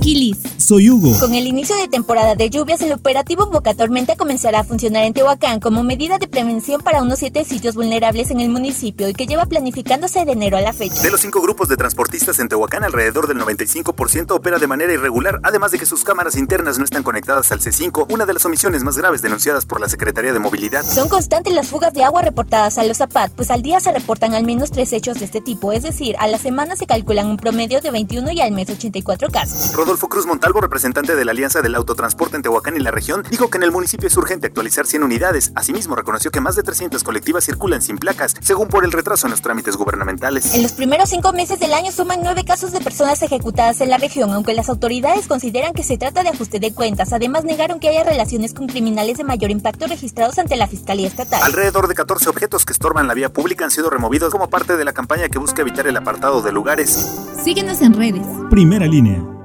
[0.00, 0.59] Quilis.
[0.70, 1.18] Soy Hugo.
[1.18, 5.12] Con el inicio de temporada de lluvias, el operativo Boca Tormenta comenzará a funcionar en
[5.12, 9.26] Tehuacán como medida de prevención para unos siete sitios vulnerables en el municipio y que
[9.26, 11.02] lleva planificándose de enero a la fecha.
[11.02, 15.40] De los cinco grupos de transportistas en Tehuacán, alrededor del 95% opera de manera irregular,
[15.42, 18.84] además de que sus cámaras internas no están conectadas al C5, una de las omisiones
[18.84, 20.84] más graves denunciadas por la Secretaría de Movilidad.
[20.84, 24.34] Son constantes las fugas de agua reportadas a los zapat, pues al día se reportan
[24.34, 27.38] al menos tres hechos de este tipo, es decir, a la semana se calculan un
[27.38, 29.72] promedio de 21 y al mes 84 casos.
[29.74, 33.50] Rodolfo Cruz Montalvo, representante de la Alianza del Autotransporte en Tehuacán y la región, dijo
[33.50, 35.52] que en el municipio es urgente actualizar 100 unidades.
[35.54, 39.32] Asimismo, reconoció que más de 300 colectivas circulan sin placas, según por el retraso en
[39.32, 40.54] los trámites gubernamentales.
[40.54, 43.98] En los primeros cinco meses del año suman nueve casos de personas ejecutadas en la
[43.98, 47.12] región, aunque las autoridades consideran que se trata de ajuste de cuentas.
[47.12, 51.42] Además, negaron que haya relaciones con criminales de mayor impacto registrados ante la Fiscalía Estatal.
[51.42, 54.84] Alrededor de 14 objetos que estorban la vía pública han sido removidos como parte de
[54.84, 56.90] la campaña que busca evitar el apartado de lugares.
[57.42, 58.26] Síguenos en redes.
[58.50, 59.39] Primera línea.